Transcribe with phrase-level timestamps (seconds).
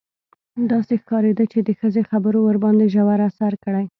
[0.71, 3.85] داسې ښکارېده چې د ښځې خبرو ورباندې ژور اثر کړی.